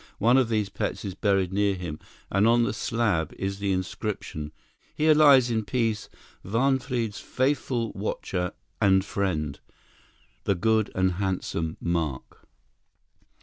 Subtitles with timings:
[0.17, 1.99] One of these pets is buried near him,
[2.31, 4.51] and on the slab is the inscription:
[4.95, 6.09] "Here lies in peace
[6.43, 12.47] Wahnfried's faithful watcher and friend—the good and handsome Mark."